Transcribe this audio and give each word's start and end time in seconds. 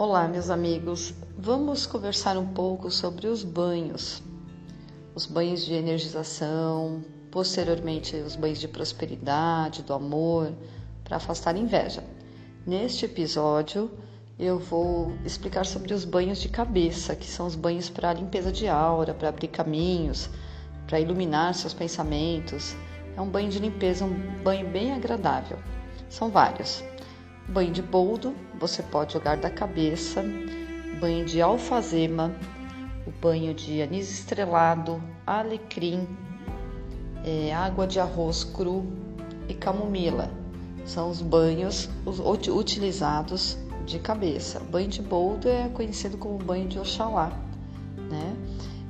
Olá, 0.00 0.28
meus 0.28 0.48
amigos. 0.48 1.12
Vamos 1.36 1.84
conversar 1.84 2.38
um 2.38 2.46
pouco 2.46 2.88
sobre 2.88 3.26
os 3.26 3.42
banhos. 3.42 4.22
Os 5.12 5.26
banhos 5.26 5.66
de 5.66 5.74
energização, 5.74 7.02
posteriormente 7.32 8.14
os 8.14 8.36
banhos 8.36 8.60
de 8.60 8.68
prosperidade, 8.68 9.82
do 9.82 9.92
amor, 9.92 10.52
para 11.02 11.16
afastar 11.16 11.56
inveja. 11.56 12.04
Neste 12.64 13.06
episódio, 13.06 13.90
eu 14.38 14.60
vou 14.60 15.14
explicar 15.24 15.66
sobre 15.66 15.92
os 15.92 16.04
banhos 16.04 16.38
de 16.38 16.48
cabeça, 16.48 17.16
que 17.16 17.26
são 17.26 17.44
os 17.44 17.56
banhos 17.56 17.90
para 17.90 18.12
limpeza 18.12 18.52
de 18.52 18.68
aura, 18.68 19.12
para 19.12 19.30
abrir 19.30 19.48
caminhos, 19.48 20.30
para 20.86 21.00
iluminar 21.00 21.54
seus 21.54 21.74
pensamentos. 21.74 22.76
É 23.16 23.20
um 23.20 23.28
banho 23.28 23.50
de 23.50 23.58
limpeza, 23.58 24.04
um 24.04 24.14
banho 24.44 24.68
bem 24.68 24.92
agradável. 24.92 25.58
São 26.08 26.30
vários. 26.30 26.84
Banho 27.48 27.72
de 27.72 27.80
boldo, 27.80 28.34
você 28.60 28.82
pode 28.82 29.14
jogar 29.14 29.38
da 29.38 29.48
cabeça. 29.48 30.22
Banho 31.00 31.24
de 31.24 31.40
alfazema, 31.40 32.30
o 33.06 33.10
banho 33.10 33.54
de 33.54 33.80
anis 33.80 34.10
estrelado, 34.10 35.02
alecrim, 35.26 36.06
é, 37.24 37.54
água 37.54 37.86
de 37.86 37.98
arroz 37.98 38.44
cru 38.44 38.84
e 39.48 39.54
camomila. 39.54 40.30
São 40.84 41.08
os 41.08 41.22
banhos 41.22 41.88
utilizados 42.04 43.56
de 43.86 43.98
cabeça. 43.98 44.60
Banho 44.60 44.88
de 44.88 45.00
boldo 45.00 45.48
é 45.48 45.70
conhecido 45.70 46.18
como 46.18 46.36
banho 46.36 46.68
de 46.68 46.78
Oxalá. 46.78 47.32
Né? 48.10 48.36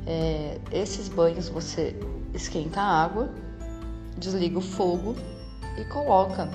É, 0.04 0.58
esses 0.72 1.08
banhos 1.08 1.48
você 1.48 1.94
esquenta 2.34 2.80
a 2.80 3.04
água, 3.04 3.32
desliga 4.16 4.58
o 4.58 4.62
fogo 4.62 5.14
e 5.80 5.84
coloca 5.84 6.50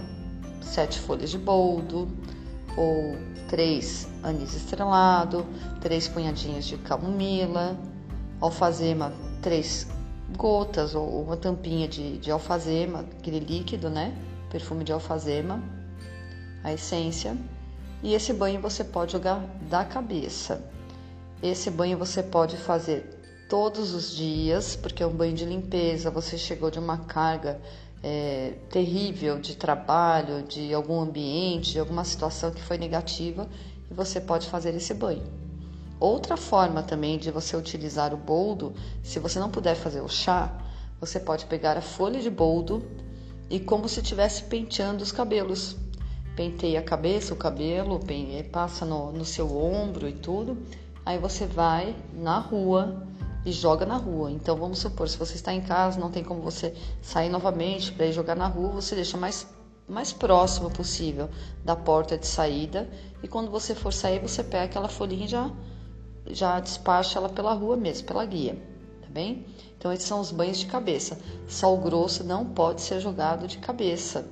sete 0.63 0.99
folhas 0.99 1.30
de 1.30 1.38
boldo, 1.38 2.07
ou 2.76 3.15
três 3.48 4.07
anis 4.24 4.54
estrelado, 4.54 5.46
três 5.79 6.07
punhadinhos 6.07 6.65
de 6.65 6.77
camomila, 6.77 7.77
alfazema, 8.41 9.13
três 9.41 9.88
gotas 10.35 10.96
ou 10.96 11.23
uma 11.23 11.38
tampinha 11.38 11.88
de, 11.88 12.18
de 12.18 12.32
alfazema, 12.32 13.01
aquele 13.01 13.40
líquido, 13.40 13.90
né? 13.90 14.15
Perfume 14.49 14.84
de 14.84 14.91
alfazema, 14.91 15.62
a 16.63 16.73
essência. 16.73 17.38
E 18.01 18.13
esse 18.13 18.34
banho 18.34 18.60
você 18.60 18.84
pode 18.84 19.13
jogar 19.13 19.40
da 19.70 19.85
cabeça. 19.85 20.62
Esse 21.41 21.70
banho 21.70 21.98
você 21.98 22.23
pode 22.23 22.57
fazer 22.57 23.20
todos 23.49 23.93
os 23.93 24.16
dias, 24.16 24.76
porque 24.76 25.04
é 25.04 25.07
um 25.07 25.13
banho 25.13 25.34
de 25.34 25.45
limpeza. 25.45 26.10
Você 26.10 26.38
chegou 26.38 26.71
de 26.71 26.79
uma 26.79 26.98
carga 26.98 27.62
é, 28.04 28.55
terrível 28.70 29.40
de 29.40 29.55
trabalho, 29.55 30.43
de 30.43 30.73
algum 30.73 30.99
ambiente, 30.99 31.71
de 31.71 31.79
alguma 31.79 32.04
situação 32.04 32.51
que 32.51 32.62
foi 32.62 32.77
negativa 32.77 33.48
e 33.90 33.93
você 33.93 34.20
pode 34.20 34.48
fazer 34.49 34.76
esse 34.76 34.93
banho. 34.93 35.23
Outra 35.99 36.35
forma 36.35 36.84
também 36.84 37.18
de 37.18 37.32
você 37.32 37.55
utilizar 37.55 38.13
o 38.13 38.18
boldo, 38.18 38.73
se 39.01 39.20
você 39.20 39.40
não 39.40 39.49
puder 39.49 39.76
fazer 39.76 40.01
o 40.01 40.10
chá, 40.10 40.51
você 40.99 41.18
pode 41.18 41.45
pegar 41.45 41.77
a 41.77 41.82
folha 41.82 42.20
de 42.20 42.29
boldo 42.29 42.84
e 43.49 43.60
como 43.60 43.87
se 43.87 44.01
estivesse 44.01 44.43
penteando 44.43 45.01
os 45.01 45.13
cabelos. 45.13 45.77
Penteia 46.35 46.79
a 46.79 46.84
cabeça, 46.84 47.34
o 47.34 47.38
cabelo, 47.38 47.99
passa 48.51 48.85
no, 48.85 49.12
no 49.12 49.23
seu 49.23 49.55
ombro 49.55 50.10
e 50.10 50.13
tudo. 50.13 50.57
Aí 51.05 51.17
você 51.20 51.45
vai 51.45 51.95
na 52.13 52.40
rua, 52.40 53.07
e 53.46 53.52
joga 53.52 53.86
na 53.86 53.98
rua. 53.98 54.32
Então 54.32 54.55
vamos 54.55 54.80
supor, 54.80 55.08
se 55.08 55.18
você 55.18 55.36
está 55.36 55.54
em 55.54 55.62
casa, 55.62 55.99
não 55.99 56.12
tem 56.12 56.24
como 56.24 56.41
você 56.41 56.74
sair 57.02 57.30
novamente 57.30 57.91
para 57.91 58.05
ir 58.05 58.13
jogar 58.13 58.35
na 58.35 58.48
rua, 58.48 58.70
você 58.70 58.96
deixa 58.96 59.18
mais 59.18 59.48
mais 59.85 60.13
próximo 60.13 60.72
possível 60.72 61.30
da 61.63 61.76
porta 61.76 62.18
de 62.18 62.26
saída 62.26 62.90
e 63.22 63.27
quando 63.27 63.52
você 63.52 63.76
for 63.76 63.91
sair, 63.91 64.19
você 64.19 64.41
pega 64.41 64.63
aquela 64.63 64.88
folhinha 64.88 65.25
e 65.25 65.28
já 65.28 65.52
já 66.28 66.59
despacha 66.59 67.19
ela 67.19 67.28
pela 67.28 67.53
rua 67.53 67.75
mesmo, 67.75 68.07
pela 68.07 68.25
guia, 68.25 68.56
tá 69.01 69.07
bem? 69.09 69.46
Então 69.78 69.91
esses 69.91 70.07
são 70.07 70.22
os 70.22 70.31
banhos 70.31 70.57
de 70.57 70.67
cabeça. 70.67 71.19
Sal 71.47 71.78
grosso 71.78 72.23
não 72.23 72.46
pode 72.46 72.81
ser 72.81 73.01
jogado 73.01 73.46
de 73.46 73.57
cabeça, 73.57 74.25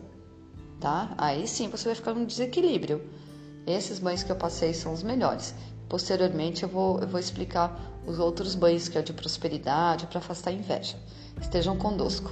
tá? 0.80 1.14
Aí 1.18 1.46
sim 1.46 1.68
você 1.68 1.85
vai 1.85 1.96
ficar 1.96 2.14
num 2.14 2.24
desequilíbrio. 2.24 3.02
Esses 3.68 4.00
banhos 4.00 4.24
que 4.24 4.31
eu 4.31 4.38
passei 4.38 4.74
são 4.74 4.94
os 4.94 5.03
melhores. 5.03 5.53
Posteriormente 5.91 6.63
eu 6.63 6.69
vou, 6.69 7.02
eu 7.02 7.07
vou 7.09 7.19
explicar 7.19 7.78
os 8.07 8.18
outros 8.18 8.56
banhos 8.56 8.88
que 8.88 8.97
é 8.97 9.02
de 9.02 9.12
prosperidade 9.12 10.07
para 10.07 10.19
afastar 10.19 10.52
a 10.52 10.53
inveja. 10.53 10.96
Estejam 11.41 11.78
conosco. 11.78 12.31